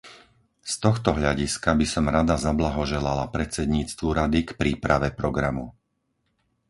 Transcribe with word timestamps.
Z 0.71 0.81
tohto 0.85 1.09
hľadiska 1.19 1.69
by 1.79 1.85
som 1.93 2.05
rada 2.15 2.33
zablahoželala 2.45 3.25
predsedníctvu 3.35 4.07
Rady 4.19 4.41
k 4.49 4.57
príprave 4.61 5.09
programu. 5.21 5.65